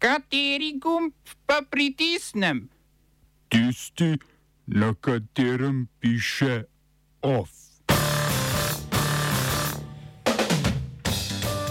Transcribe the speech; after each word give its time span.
Kateri 0.00 0.78
gumb 0.80 1.12
pa 1.44 1.60
pritisnem? 1.70 2.68
Tisti, 3.52 4.16
na 4.66 4.94
katerem 5.00 5.88
piše 6.00 6.64
OF. 7.20 7.50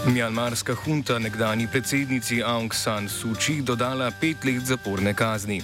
Mjanmarska 0.06 0.74
hunta 0.74 1.18
nekdani 1.18 1.66
predsednici 1.66 2.42
Aung 2.42 2.74
San 2.74 3.08
Suu 3.08 3.34
Kyi 3.34 3.62
dodala 3.66 4.12
pet 4.20 4.44
let 4.44 4.62
zaporne 4.62 5.14
kazni. 5.14 5.62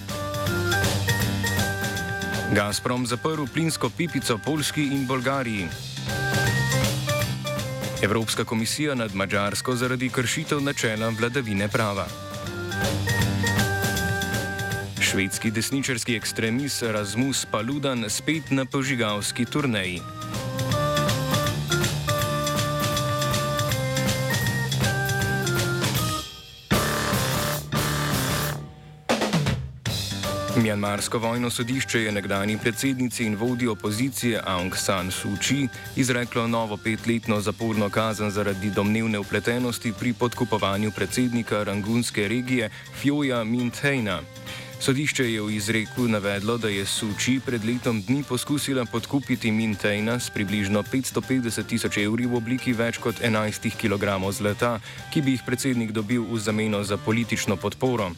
Gazprom 2.53 3.07
zaprl 3.07 3.47
plinsko 3.53 3.89
pipico 3.89 4.37
Polski 4.37 4.83
in 4.91 5.07
Bolgariji. 5.07 5.67
Evropska 8.03 8.45
komisija 8.45 8.95
nad 8.95 9.15
Mačarsko 9.15 9.75
zaradi 9.75 10.09
kršitev 10.09 10.61
načela 10.61 11.09
vladavine 11.09 11.67
prava. 11.67 12.26
Švedski 15.01 15.51
desničarski 15.51 16.15
ekstremist 16.15 16.81
Rasmus 16.81 17.45
Paludan 17.45 18.05
spet 18.09 18.51
na 18.51 18.65
požigalski 18.65 19.45
turneji. 19.45 20.01
Mjanmarsko 30.57 31.17
vojno 31.17 31.49
sodišče 31.49 31.99
je 32.01 32.11
nekdani 32.11 32.57
predsednici 32.57 33.25
in 33.25 33.35
vodji 33.35 33.67
opozicije 33.67 34.41
Aung 34.45 34.75
San 34.75 35.11
Suu 35.11 35.31
Kyi 35.31 35.67
izreklo 35.95 36.47
novo 36.47 36.77
petletno 36.77 37.41
zaporno 37.41 37.89
kazen 37.89 38.31
zaradi 38.31 38.69
domnevne 38.69 39.19
upletenosti 39.19 39.93
pri 39.99 40.13
podkupovanju 40.13 40.91
predsednika 40.91 41.63
rangunske 41.63 42.27
regije 42.27 42.69
Fjoja 43.01 43.43
Mintheina. 43.43 44.19
Sodišče 44.79 45.33
je 45.33 45.41
v 45.41 45.51
izreku 45.51 46.07
navedlo, 46.07 46.57
da 46.57 46.69
je 46.69 46.85
Suu 46.85 47.13
Kyi 47.19 47.39
pred 47.45 47.65
letom 47.65 48.01
dni 48.01 48.23
poskusila 48.23 48.85
podkupiti 48.85 49.51
Mintheina 49.51 50.19
s 50.19 50.29
približno 50.29 50.83
550 50.83 51.63
tisoč 51.63 51.97
evri 51.97 52.25
v 52.25 52.35
obliki 52.35 52.73
več 52.73 52.97
kot 52.97 53.21
11 53.21 53.77
kg 53.77 54.31
zlata, 54.31 54.79
ki 55.13 55.21
bi 55.21 55.37
jih 55.37 55.45
predsednik 55.45 55.91
dobil 55.91 56.25
v 56.25 56.39
zameno 56.39 56.83
za 56.83 56.97
politično 56.97 57.57
podporo. 57.57 58.11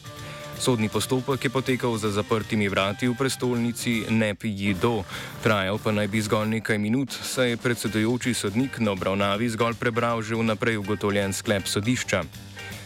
Sodni 0.60 0.92
postopek 0.92 1.44
je 1.44 1.50
potekal 1.50 1.96
za 1.96 2.12
zaprtimi 2.12 2.68
vrati 2.68 3.08
v 3.08 3.16
prestolnici 3.16 4.04
Nep-Jido, 4.12 5.08
trajal 5.40 5.80
pa 5.80 5.88
naj 5.88 6.04
bi 6.12 6.20
zgolj 6.20 6.60
nekaj 6.60 6.76
minut, 6.76 7.08
saj 7.08 7.50
je 7.50 7.56
predsedujoči 7.56 8.34
sodnik 8.36 8.76
na 8.76 8.92
obravnavi 8.92 9.48
zgolj 9.48 9.80
prebral 9.80 10.20
že 10.20 10.36
vnaprej 10.36 10.76
ugotovljen 10.76 11.32
sklep 11.32 11.64
sodišča. 11.64 12.28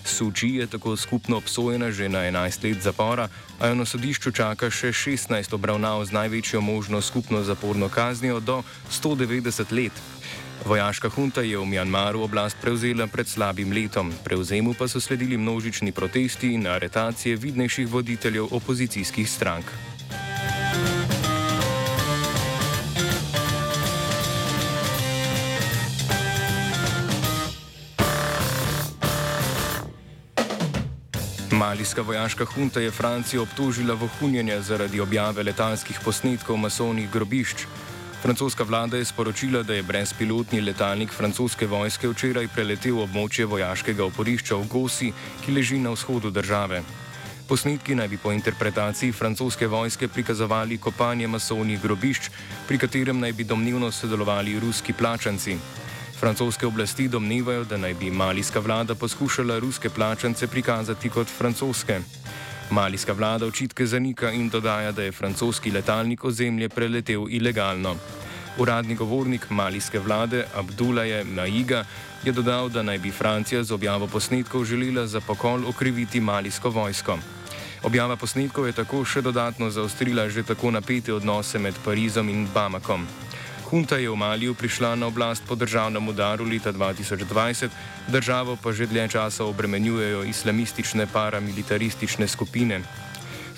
Suči 0.06 0.62
je 0.62 0.70
tako 0.70 0.94
skupno 0.94 1.42
obsojena 1.42 1.90
že 1.90 2.06
na 2.06 2.22
11 2.30 2.62
let 2.62 2.78
zapora, 2.78 3.26
a 3.58 3.66
jo 3.66 3.74
na 3.74 3.84
sodišču 3.84 4.30
čaka 4.30 4.70
še 4.70 4.94
16 4.94 5.50
obravnav 5.50 6.06
z 6.06 6.14
največjo 6.14 6.62
možno 6.62 7.02
skupno 7.02 7.42
zaporno 7.42 7.90
kaznijo 7.90 8.38
do 8.38 8.62
190 8.86 9.74
let. 9.74 9.94
Vojaška 10.64 11.12
hunta 11.12 11.42
je 11.44 11.58
v 11.60 11.66
Mjanmaru 11.66 12.24
oblast 12.24 12.56
prevzela 12.56 13.04
pred 13.06 13.28
slabim 13.28 13.68
letom, 13.68 14.08
prevzemu 14.24 14.72
pa 14.72 14.88
so 14.88 15.00
sledili 15.00 15.36
množični 15.36 15.92
protesti 15.92 16.56
in 16.56 16.66
aretacije 16.66 17.36
vidnejših 17.36 17.88
voditeljev 17.88 18.48
opozicijskih 18.50 19.30
strank. 19.30 19.64
Malijska 31.52 32.02
vojaška 32.02 32.44
hunta 32.44 32.80
je 32.80 32.90
Francijo 32.90 33.42
obtožila 33.42 33.94
vohunjenja 33.94 34.60
zaradi 34.60 35.00
objave 35.00 35.42
letalskih 35.42 36.00
posnetkov 36.04 36.56
masovnih 36.56 37.10
grobišč. 37.10 37.66
Francoska 38.24 38.64
vlada 38.64 38.96
je 38.96 39.04
sporočila, 39.04 39.62
da 39.62 39.74
je 39.74 39.82
brezpilotni 39.82 40.60
letalnik 40.60 41.10
francoske 41.12 41.66
vojske 41.66 42.08
včeraj 42.08 42.46
preletel 42.54 43.02
območje 43.02 43.44
vojaškega 43.44 44.00
oporišča 44.06 44.56
v 44.56 44.68
Gosi, 44.72 45.10
ki 45.44 45.52
leži 45.52 45.76
na 45.78 45.92
vzhodu 45.92 46.30
države. 46.32 46.80
Posnetki 47.48 47.92
naj 47.94 48.08
bi 48.08 48.16
po 48.16 48.32
interpretaciji 48.32 49.12
francoske 49.12 49.68
vojske 49.68 50.08
prikazovali 50.08 50.80
kopanje 50.80 51.28
masovnih 51.28 51.82
grobišč, 51.82 52.30
pri 52.68 52.78
katerem 52.78 53.20
naj 53.20 53.32
bi 53.32 53.44
domnevno 53.44 53.92
sodelovali 53.92 54.56
ruski 54.60 54.96
plačanci. 54.96 55.58
Francoske 56.20 56.66
oblasti 56.66 57.08
domnevajo, 57.08 57.68
da 57.68 57.76
naj 57.76 57.94
bi 57.94 58.10
malijska 58.10 58.60
vlada 58.60 58.94
poskušala 58.94 59.58
ruske 59.58 59.90
plačance 59.90 60.48
prikazati 60.48 61.10
kot 61.10 61.28
francoske. 61.28 62.00
Malijska 62.70 63.12
vlada 63.12 63.46
očitke 63.46 63.86
zanika 63.86 64.32
in 64.32 64.48
dodaja, 64.48 64.92
da 64.92 65.02
je 65.02 65.12
francoski 65.12 65.70
letalnik 65.70 66.24
ozemlje 66.24 66.68
preletel 66.68 67.26
ilegalno. 67.30 67.96
Uradni 68.58 68.94
govornik 68.94 69.50
malijske 69.50 69.98
vlade 69.98 70.44
Abdulaje 70.54 71.24
Naiga 71.24 71.84
je 72.24 72.32
dodal, 72.32 72.68
da 72.68 72.82
naj 72.82 72.98
bi 72.98 73.10
Francija 73.10 73.64
z 73.64 73.74
objavo 73.74 74.06
posnetkov 74.06 74.64
želela 74.64 75.06
za 75.06 75.20
pokol 75.20 75.66
okriviti 75.68 76.20
malijsko 76.20 76.70
vojsko. 76.70 77.18
Objava 77.82 78.16
posnetkov 78.16 78.66
je 78.66 78.72
tako 78.72 79.04
še 79.04 79.20
dodatno 79.20 79.70
zaostrila 79.70 80.28
že 80.28 80.42
tako 80.42 80.70
napete 80.70 81.12
odnose 81.12 81.58
med 81.58 81.74
Parizom 81.84 82.28
in 82.28 82.46
Bamakom. 82.54 83.06
Hunta 83.64 83.96
je 83.96 84.10
v 84.10 84.16
Maliju 84.16 84.54
prišla 84.54 84.94
na 84.94 85.06
oblast 85.06 85.42
po 85.48 85.54
državnem 85.54 86.08
udaru 86.08 86.44
leta 86.44 86.72
2020, 86.72 87.68
državo 88.08 88.56
pa 88.56 88.72
že 88.72 88.86
dlje 88.86 89.08
časa 89.08 89.44
obremenjujejo 89.44 90.22
islamistične 90.24 91.06
paramilitaristične 91.06 92.28
skupine. 92.28 92.82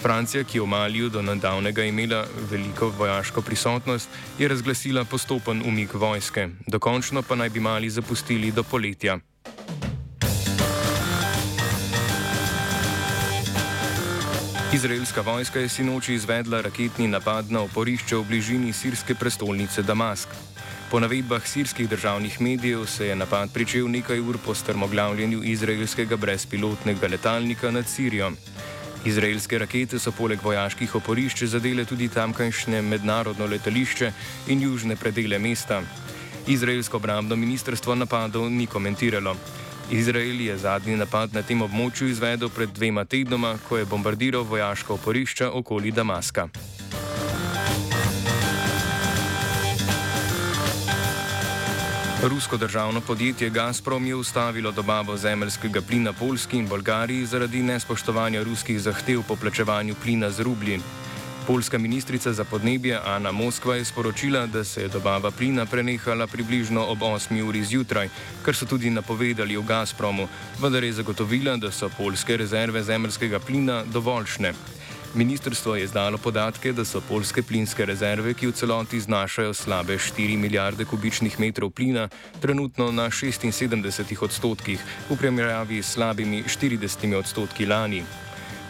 Francija, 0.06 0.44
ki 0.44 0.58
je 0.58 0.62
v 0.62 0.66
Maliju 0.70 1.08
do 1.10 1.22
nedavnega 1.22 1.82
imela 1.82 2.20
veliko 2.50 2.92
vojaško 2.98 3.42
prisotnost, 3.42 4.08
je 4.38 4.48
razglasila 4.48 5.04
postopen 5.04 5.62
umik 5.66 5.94
vojske. 5.94 6.48
Dokončno 6.66 7.22
pa 7.22 7.34
naj 7.34 7.48
bi 7.50 7.60
Mali 7.60 7.90
zapustili 7.90 8.52
do 8.52 8.62
poletja. 8.62 9.18
Izraelska 14.72 15.20
vojska 15.20 15.60
je 15.60 15.68
sinoči 15.68 16.14
izvedla 16.14 16.60
raketni 16.60 17.08
napad 17.08 17.50
na 17.50 17.60
oporišče 17.66 18.16
v 18.16 18.24
bližini 18.28 18.72
sirske 18.72 19.14
prestolnice 19.14 19.82
Damask. 19.82 20.28
Po 20.90 21.00
navedbah 21.00 21.46
sirskih 21.46 21.88
državnih 21.88 22.40
medijev 22.40 22.86
se 22.86 23.06
je 23.06 23.16
napad 23.16 23.50
pričel 23.52 23.90
nekaj 23.90 24.20
ur 24.20 24.38
po 24.44 24.54
strmoglavljenju 24.54 25.42
izraelskega 25.42 26.16
brezpilotnega 26.16 27.06
letalnika 27.06 27.70
nad 27.70 27.88
Sirijo. 27.88 28.30
Izraelske 29.06 29.58
rakete 29.58 29.98
so 30.02 30.10
poleg 30.10 30.42
vojaških 30.42 30.94
oporišč 30.98 31.44
zadele 31.52 31.84
tudi 31.86 32.08
tamkajšnje 32.10 32.80
mednarodno 32.82 33.46
letališče 33.46 34.10
in 34.50 34.62
južne 34.62 34.96
predele 34.96 35.38
mesta. 35.38 35.82
Izraelsko 36.46 36.96
obrambno 36.96 37.36
ministrstvo 37.36 37.94
napadov 37.94 38.50
ni 38.50 38.66
komentiralo. 38.66 39.36
Izrael 39.90 40.40
je 40.40 40.56
zadnji 40.58 40.96
napad 40.96 41.34
na 41.34 41.42
tem 41.42 41.62
območju 41.62 42.08
izvedel 42.10 42.50
pred 42.50 42.72
dvema 42.74 43.04
tednoma, 43.04 43.58
ko 43.68 43.78
je 43.78 43.86
bombardiral 43.86 44.42
vojaška 44.42 44.92
oporišča 44.98 45.50
okoli 45.52 45.94
Damaska. 45.94 46.48
Rusko 52.28 52.56
državno 52.56 53.00
podjetje 53.00 53.50
Gazprom 53.50 54.06
je 54.06 54.14
ustavilo 54.14 54.72
dobavo 54.72 55.16
zemljskega 55.16 55.80
plina 55.80 56.12
Polski 56.12 56.56
in 56.56 56.68
Bolgariji 56.68 57.26
zaradi 57.26 57.62
nespoštovanja 57.62 58.42
ruskih 58.42 58.80
zahtev 58.80 59.22
po 59.28 59.36
plačevanju 59.36 59.94
plina 60.02 60.30
z 60.30 60.40
rublji. 60.40 60.80
Poljska 61.46 61.78
ministrica 61.78 62.32
za 62.32 62.44
podnebje 62.44 63.00
Ana 63.04 63.32
Moskva 63.32 63.76
je 63.76 63.84
sporočila, 63.84 64.46
da 64.46 64.64
se 64.64 64.82
je 64.82 64.88
dobava 64.88 65.30
plina 65.30 65.66
prenehala 65.66 66.26
približno 66.26 66.84
ob 66.84 66.98
8. 66.98 67.42
uri 67.48 67.64
zjutraj, 67.64 68.08
kar 68.42 68.54
so 68.54 68.66
tudi 68.66 68.90
napovedali 68.90 69.56
v 69.56 69.62
Gazpromu, 69.62 70.28
vendar 70.62 70.84
je 70.84 70.92
zagotovila, 70.92 71.56
da 71.56 71.70
so 71.70 71.88
polske 71.98 72.36
rezerve 72.36 72.82
zemljskega 72.82 73.38
plina 73.38 73.84
dovoljšne. 73.84 74.52
Ministrstvo 75.16 75.74
je 75.76 75.84
izdalo 75.84 76.18
podatke, 76.18 76.72
da 76.76 76.84
so 76.84 77.00
polske 77.00 77.40
plinske 77.42 77.86
rezerve, 77.88 78.34
ki 78.36 78.50
v 78.50 78.52
celoti 78.52 79.00
znašajo 79.00 79.54
slabe 79.54 79.96
4 79.96 80.36
milijarde 80.36 80.84
kubičnih 80.84 81.40
metrov 81.40 81.70
plina, 81.70 82.08
trenutno 82.40 82.90
na 82.92 83.08
76 83.08 84.24
odstotkih, 84.24 84.84
v 85.08 85.16
primerjavi 85.16 85.80
s 85.82 85.94
slabimi 85.96 86.42
40 86.44 87.16
odstotki 87.16 87.66
lani. 87.66 88.02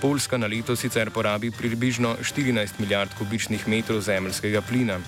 Poljska 0.00 0.38
na 0.38 0.46
leto 0.46 0.76
sicer 0.76 1.10
porabi 1.10 1.50
približno 1.50 2.14
14 2.22 2.78
milijard 2.78 3.10
kubičnih 3.19 3.69
metrov 3.69 4.00
zemljskega 4.00 4.62
plina. 4.62 5.00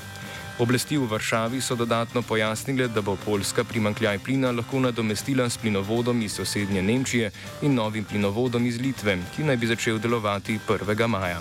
Oblasti 0.58 0.96
v 0.98 1.06
Varšavi 1.06 1.60
so 1.60 1.76
dodatno 1.78 2.22
pojasnile, 2.22 2.88
da 2.88 3.00
bo 3.00 3.16
Poljska 3.16 3.64
primankljaj 3.64 4.18
plina 4.18 4.50
lahko 4.50 4.80
nadomestila 4.80 5.48
s 5.50 5.56
plinovodom 5.56 6.22
iz 6.22 6.32
sosednje 6.32 6.82
Nemčije 6.82 7.30
in 7.62 7.74
novim 7.74 8.04
plinovodom 8.04 8.66
iz 8.66 8.80
Litve, 8.80 9.18
ki 9.36 9.44
naj 9.44 9.56
bi 9.56 9.66
začel 9.66 9.98
delovati 9.98 10.58
1. 10.68 11.06
maja. 11.06 11.40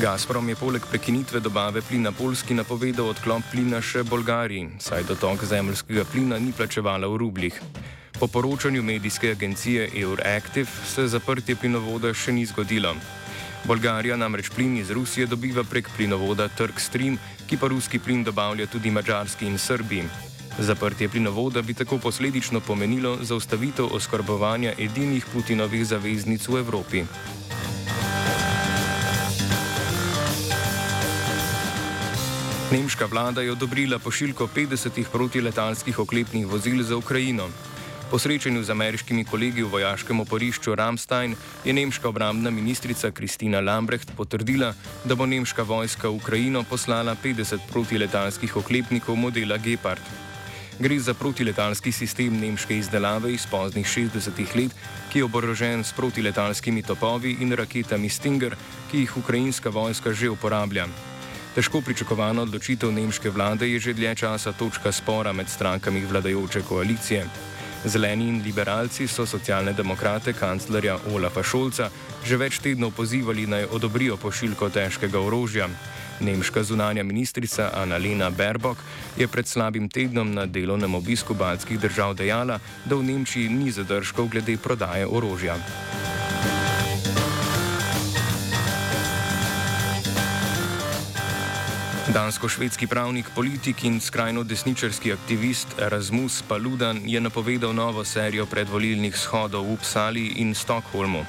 Gazprom 0.00 0.48
je 0.48 0.56
poleg 0.56 0.82
prekinitve 0.90 1.40
dobave 1.40 1.82
plina 1.82 2.12
Polski 2.12 2.54
napovedal 2.54 3.12
odklop 3.14 3.46
plina 3.52 3.78
še 3.82 4.02
Bolgariji, 4.02 4.68
saj 4.80 5.06
dotok 5.06 5.44
zemljskega 5.44 6.04
plina 6.12 6.38
ni 6.38 6.50
plačevala 6.52 7.06
v 7.06 7.16
rubljih. 7.16 7.62
Po 8.18 8.26
poročanju 8.26 8.82
medijske 8.82 9.30
agencije 9.30 9.90
Euractiv 10.02 10.68
se 10.94 11.06
zaprtje 11.06 11.56
plinovoda 11.56 12.14
še 12.14 12.32
ni 12.32 12.46
zgodilo. 12.46 12.94
Bolgarija 13.64 14.16
namreč 14.16 14.48
plin 14.50 14.76
iz 14.76 14.90
Rusije 14.90 15.26
dobiva 15.26 15.64
prek 15.64 15.88
plinovoda 15.96 16.48
Turk 16.48 16.80
Stream, 16.80 17.18
ki 17.46 17.56
pa 17.56 17.68
ruski 17.68 17.98
plin 17.98 18.24
dobavlja 18.24 18.66
tudi 18.66 18.90
Mačarski 18.90 19.46
in 19.46 19.58
Srbiji. 19.58 20.04
Zaprtje 20.58 21.08
plinovoda 21.08 21.62
bi 21.62 21.74
tako 21.74 21.98
posledično 21.98 22.60
pomenilo 22.60 23.18
zaustavitev 23.22 23.86
oskrbovanja 23.94 24.72
edinih 24.78 25.26
Putinovih 25.32 25.86
zaveznic 25.86 26.48
v 26.48 26.58
Evropi. 26.58 27.04
Nemška 32.72 33.06
vlada 33.06 33.42
je 33.42 33.52
odobrila 33.52 33.98
pošiljko 33.98 34.48
50 34.56 35.04
protiletalskih 35.12 35.98
oklepnih 35.98 36.46
vozil 36.46 36.82
za 36.82 36.96
Ukrajino. 36.96 37.48
Po 38.10 38.18
srečanju 38.18 38.62
z 38.66 38.70
ameriškimi 38.74 39.22
kolegi 39.24 39.62
v 39.62 39.70
vojaškem 39.70 40.20
oporišču 40.20 40.74
Ramstein 40.74 41.36
je 41.64 41.72
nemška 41.72 42.08
obrambna 42.08 42.50
ministrica 42.50 43.10
Kristina 43.10 43.60
Lambrecht 43.60 44.10
potrdila, 44.16 44.72
da 45.04 45.14
bo 45.14 45.26
nemška 45.30 45.62
vojska 45.62 46.08
v 46.08 46.18
Ukrajino 46.18 46.64
poslala 46.66 47.14
50 47.14 47.70
protiletalskih 47.70 48.56
oklepnikov 48.56 49.14
modela 49.14 49.56
Gepard. 49.62 50.02
Gre 50.80 50.98
za 50.98 51.14
protiletalski 51.14 51.92
sistem 51.92 52.40
nemške 52.40 52.78
izdelave 52.78 53.30
iz 53.30 53.46
poznih 53.46 53.86
60-ih 53.86 54.56
let, 54.56 54.74
ki 55.12 55.22
je 55.22 55.24
oborožen 55.24 55.84
s 55.86 55.94
protiletalskimi 55.94 56.82
topovi 56.82 57.36
in 57.40 57.54
raketami 57.54 58.10
Stinger, 58.10 58.56
ki 58.90 59.04
jih 59.04 59.16
ukrajinska 59.22 59.70
vojska 59.70 60.10
že 60.12 60.34
uporablja. 60.34 60.88
Težko 61.54 61.78
pričakovana 61.80 62.42
odločitev 62.42 62.90
nemške 62.90 63.30
vlade 63.30 63.70
je 63.70 63.78
že 63.78 63.94
dlje 63.94 64.14
časa 64.14 64.52
točka 64.52 64.90
spora 64.92 65.32
med 65.32 65.46
strankami 65.46 66.02
vladajoče 66.06 66.62
koalicije. 66.66 67.49
Zeleni 67.84 68.28
in 68.28 68.42
liberalci 68.44 69.08
so 69.08 69.26
socialne 69.26 69.72
demokrate 69.72 70.32
kanclerja 70.32 70.98
Olafa 71.14 71.42
Šolca 71.42 71.88
že 72.24 72.36
več 72.36 72.58
tednov 72.60 72.92
pozivali 72.92 73.46
naj 73.48 73.70
odobrijo 73.72 74.16
pošiljko 74.20 74.68
težkega 74.68 75.20
orožja. 75.20 75.68
Nemška 76.20 76.62
zunanja 76.62 77.02
ministrica 77.02 77.70
Annalena 77.74 78.28
Baerbock 78.30 78.80
je 79.16 79.28
pred 79.28 79.48
slabim 79.48 79.88
tednom 79.88 80.28
na 80.34 80.44
delovnem 80.46 80.94
obisku 80.94 81.34
baltskih 81.34 81.80
držav 81.80 82.14
dejala, 82.20 82.60
da 82.84 82.96
v 82.96 83.08
Nemčiji 83.08 83.48
ni 83.48 83.72
zadržkov 83.72 84.28
glede 84.28 84.58
prodaje 84.60 85.06
orožja. 85.08 85.56
Dansko-švedski 92.10 92.86
pravnik, 92.86 93.26
politik 93.34 93.84
in 93.84 94.00
skrajno 94.00 94.42
desničarski 94.42 95.12
aktivist 95.12 95.68
Rasmus 95.78 96.42
Paludan 96.42 96.98
je 97.06 97.20
napovedal 97.20 97.74
novo 97.74 98.04
serijo 98.04 98.46
predvolilnih 98.46 99.16
shodov 99.16 99.66
v 99.66 99.72
Upsali 99.72 100.24
in 100.42 100.54
Stokholmu. 100.54 101.22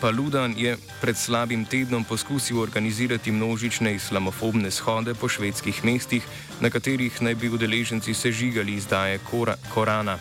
Paludan 0.00 0.54
je 0.56 0.76
pred 1.00 1.16
slabim 1.16 1.64
tednom 1.64 2.04
poskusil 2.04 2.60
organizirati 2.60 3.32
množične 3.32 3.94
islamofobne 3.94 4.70
shode 4.70 5.14
po 5.14 5.28
švedskih 5.28 5.84
mestih, 5.84 6.22
na 6.60 6.70
katerih 6.70 7.22
naj 7.22 7.34
bi 7.34 7.48
udeleženci 7.48 8.14
sežigali 8.14 8.74
izdaje 8.74 9.18
Kora 9.18 9.56
Korana. 9.74 10.18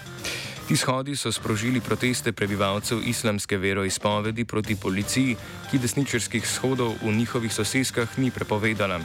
Ti 0.68 0.78
shodi 0.78 1.16
so 1.16 1.32
sprožili 1.32 1.82
proteste 1.82 2.32
prebivalcev 2.32 3.02
islamske 3.06 3.58
veroizpovedi 3.58 4.46
proti 4.46 4.76
policiji, 4.76 5.36
ki 5.72 5.78
desničarskih 5.78 6.48
shodov 6.48 6.96
v 7.02 7.14
njihovih 7.14 7.54
soseskah 7.54 8.18
ni 8.18 8.32
prepovedala. 8.32 9.00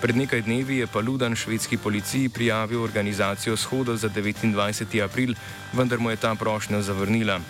Pred 0.00 0.16
nekaj 0.16 0.42
dnevi 0.42 0.76
je 0.76 0.86
Paludan 0.86 1.36
švedski 1.36 1.76
policiji 1.76 2.28
prijavil 2.28 2.82
organizacijo 2.82 3.56
shoda 3.56 3.96
za 3.96 4.08
29. 4.08 5.04
april, 5.04 5.34
vendar 5.72 5.98
mu 5.98 6.10
je 6.10 6.16
ta 6.16 6.34
prošnja 6.34 6.82
zavrnila. 6.82 7.40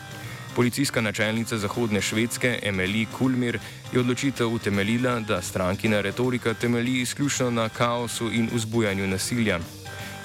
Policijska 0.56 1.00
načelnica 1.00 1.58
Zahodne 1.58 2.00
Švedske 2.00 2.58
Emily 2.62 3.06
Kulmir 3.18 3.58
je 3.92 4.00
odločitev 4.00 4.48
utemeljila, 4.48 5.20
da 5.20 5.42
strankina 5.42 6.00
retorika 6.00 6.54
temelji 6.54 7.00
izključno 7.00 7.50
na 7.50 7.68
kaosu 7.68 8.30
in 8.32 8.48
vzbujanju 8.52 9.06
nasilja. 9.06 9.58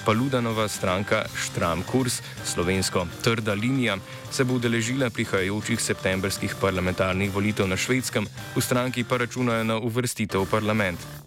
Paludanova 0.04 0.68
stranka 0.68 1.24
Štramkurs, 1.36 2.22
slovensko 2.44 3.06
trda 3.22 3.54
linija, 3.54 3.96
se 4.30 4.44
bo 4.44 4.54
udeležila 4.54 5.10
prihajajočih 5.10 5.80
septembrskih 5.80 6.54
parlamentarnih 6.60 7.34
volitev 7.34 7.68
na 7.68 7.76
švedskem, 7.76 8.26
v 8.56 8.60
stranki 8.60 9.04
pa 9.04 9.16
računajo 9.16 9.64
na 9.64 9.76
uvrstitev 9.78 10.42
v 10.42 10.50
parlament. 10.50 11.21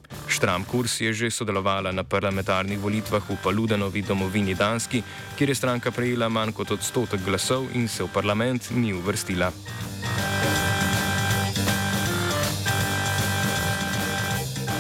Štramkurs 0.46 1.02
je 1.02 1.10
že 1.10 1.34
sodelovala 1.34 1.90
na 1.90 2.06
parlamentarnih 2.06 2.78
volitvah 2.78 3.18
v 3.18 3.34
Paludanovi 3.42 4.06
domovini 4.06 4.54
Danski, 4.54 5.02
kjer 5.34 5.50
je 5.50 5.58
stranka 5.58 5.90
prejela 5.90 6.30
manj 6.30 6.54
kot 6.54 6.70
odstotek 6.70 7.18
glasov 7.26 7.66
in 7.74 7.90
se 7.90 8.06
v 8.06 8.14
parlament 8.14 8.70
ni 8.70 8.94
uvrstila. 8.94 9.50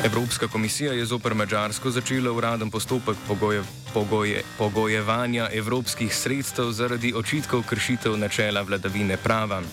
Evropska 0.05 0.45
komisija 0.47 0.93
je 0.93 1.05
zoper 1.05 1.33
Mačarsko 1.33 1.89
začela 1.89 2.29
uraden 2.29 2.69
postopek 2.69 3.17
pogoje, 3.25 3.65
pogoje, 3.89 4.45
pogojevanja 4.61 5.49
evropskih 5.49 6.13
sredstev 6.13 6.69
zaradi 6.77 7.09
očitkov 7.09 7.65
kršitev 7.65 8.13
načela 8.13 8.61
vladavine 8.61 9.17
prava. 9.17 9.65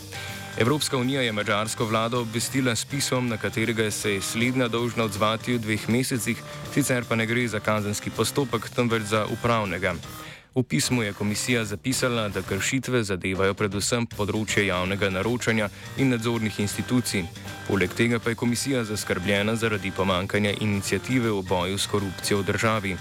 Evropska 0.58 0.96
unija 0.96 1.22
je 1.22 1.32
mačarsko 1.32 1.84
vlado 1.84 2.20
obvestila 2.20 2.76
s 2.76 2.84
pismom, 2.84 3.28
na 3.28 3.36
katerega 3.36 3.90
se 3.90 4.12
je 4.12 4.22
slednja 4.22 4.68
dolžna 4.68 5.04
odzvati 5.04 5.54
v 5.54 5.58
dveh 5.58 5.88
mesecih, 5.88 6.42
sicer 6.74 7.04
pa 7.08 7.16
ne 7.16 7.26
gre 7.26 7.48
za 7.48 7.60
kazenski 7.60 8.10
postopek, 8.10 8.68
temveč 8.68 9.02
za 9.02 9.26
upravnega. 9.26 9.94
V 10.54 10.62
pismu 10.62 11.02
je 11.02 11.12
komisija 11.12 11.64
zapisala, 11.64 12.28
da 12.28 12.42
kršitve 12.42 13.00
zadevajo 13.04 13.54
predvsem 13.54 14.06
področje 14.06 14.66
javnega 14.66 15.08
naročanja 15.08 15.70
in 15.96 16.12
nadzornih 16.12 16.60
institucij. 16.60 17.24
Poleg 17.68 17.94
tega 17.96 18.20
pa 18.20 18.30
je 18.30 18.36
komisija 18.36 18.84
zaskrbljena 18.84 19.56
zaradi 19.56 19.90
pomankanja 19.90 20.52
inicijative 20.60 21.32
v 21.32 21.42
boju 21.48 21.78
s 21.78 21.86
korupcijo 21.86 22.42
v 22.42 22.46
državi. 22.52 22.96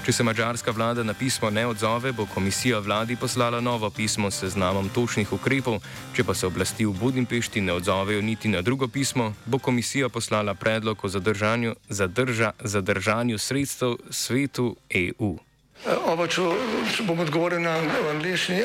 Če 0.00 0.12
se 0.16 0.24
mačarska 0.24 0.72
vlada 0.72 1.02
na 1.04 1.12
pismo 1.14 1.50
ne 1.50 1.66
odzove, 1.66 2.12
bo 2.12 2.24
komisija 2.26 2.78
vladi 2.78 3.16
poslala 3.16 3.60
novo 3.60 3.90
pismo 3.90 4.30
s 4.30 4.40
seznamom 4.40 4.88
točnih 4.88 5.32
ukrepov, 5.32 5.82
če 6.16 6.24
pa 6.24 6.34
se 6.34 6.46
oblasti 6.48 6.86
v 6.88 6.94
Budimpešti 6.96 7.60
ne 7.60 7.76
odzovejo 7.76 8.22
niti 8.24 8.48
na 8.48 8.62
drugo 8.64 8.88
pismo, 8.88 9.34
bo 9.44 9.58
komisija 9.58 10.08
poslala 10.08 10.54
predlog 10.54 11.04
o 11.04 11.08
zadržanju, 11.08 11.74
zadrža, 11.88 12.52
zadržanju 12.64 13.38
sredstev 13.38 13.98
svetu 14.10 14.76
EU. 14.88 15.36
Oba, 16.08 16.26
če, 16.28 16.48
če 16.96 17.04
bom 17.04 17.20
odgovoril 17.20 17.60
na 17.60 17.76
angliški. 18.14 18.64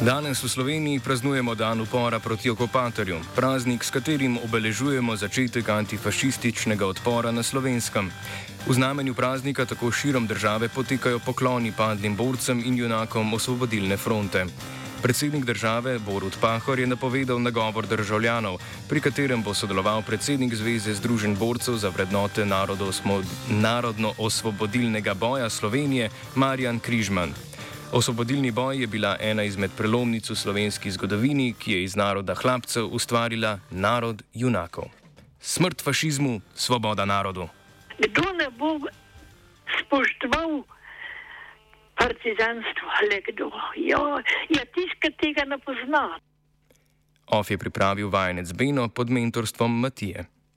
Danes 0.00 0.40
v 0.40 0.48
Sloveniji 0.48 1.00
praznujemo 1.04 1.52
dan 1.52 1.80
upora 1.84 2.16
proti 2.16 2.48
okupatorju, 2.48 3.20
praznik, 3.36 3.84
s 3.84 3.92
katerim 3.92 4.40
obeležujemo 4.40 5.12
začetek 5.12 5.68
antifašističnega 5.68 6.86
odpora 6.88 7.28
na 7.28 7.44
slovenskem. 7.44 8.08
V 8.64 8.72
znamenju 8.72 9.12
praznika 9.14 9.68
tako 9.68 9.92
širom 9.92 10.24
države 10.26 10.72
potekajo 10.72 11.20
pokloni 11.20 11.72
padlim 11.76 12.16
borcem 12.16 12.64
in 12.64 12.80
junakom 12.80 13.34
osvobodilne 13.34 13.96
fronte. 13.96 14.46
Predsednik 15.02 15.44
države 15.44 15.98
Borut 15.98 16.36
Pahor 16.40 16.80
je 16.80 16.86
napovedal 16.86 17.36
nagovor 17.42 17.86
državljanov, 17.86 18.56
pri 18.88 19.00
katerem 19.00 19.42
bo 19.42 19.54
sodeloval 19.54 20.02
predsednik 20.02 20.54
Zveze 20.54 20.94
Združen 20.94 21.36
borcev 21.36 21.76
za 21.76 21.88
vrednote 21.88 22.48
narodno-osvobodilnega 23.48 25.14
boja 25.14 25.50
Slovenije 25.50 26.10
Marjan 26.34 26.80
Križman. 26.80 27.49
Osvobodilni 27.92 28.50
boj 28.50 28.80
je 28.80 28.86
bila 28.86 29.16
ena 29.20 29.42
izmed 29.42 29.70
prelomnic 29.76 30.30
v 30.30 30.36
slovenski 30.36 30.90
zgodovini, 30.90 31.54
ki 31.58 31.72
je 31.72 31.82
iz 31.84 31.96
naroda 31.96 32.34
hlapcev 32.38 32.86
ustvarila 32.86 33.58
narod 33.70 34.22
junakov. 34.34 34.84
Smrt 35.40 35.82
fašizmu, 35.82 36.40
svoboda 36.54 37.04
narodu. 37.04 37.48
Kdo 37.98 38.22
ne 38.38 38.46
bo 38.58 38.78
spoštoval 39.80 40.62
partizanstva, 41.98 43.02
le 43.10 43.18
kdo? 43.26 43.50
Jo, 43.76 44.22
ja, 44.54 44.62
tiskati 44.70 45.16
tega 45.18 45.44
ne 45.50 45.58
pozna. 45.58 46.18
Of 47.26 47.50
je 47.50 47.58
pripravil 47.58 48.08
vajenec 48.10 48.52
Beno 48.52 48.88
pod 48.88 49.10
mentorstvom 49.10 49.80
Matije. 49.80 50.24